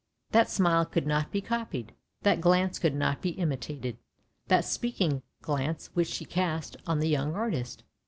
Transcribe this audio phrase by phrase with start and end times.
[0.31, 1.93] "That smile could not be copied,
[2.23, 3.99] that glance could not be imitated—
[4.47, 7.83] that speaking glance which she cast on the young artist!